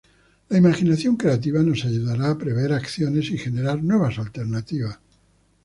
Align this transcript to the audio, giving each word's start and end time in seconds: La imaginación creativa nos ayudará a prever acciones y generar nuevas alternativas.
La 0.49 0.57
imaginación 0.57 1.15
creativa 1.15 1.61
nos 1.61 1.85
ayudará 1.85 2.31
a 2.31 2.37
prever 2.39 2.73
acciones 2.73 3.29
y 3.29 3.37
generar 3.37 3.83
nuevas 3.83 4.17
alternativas. 4.17 4.97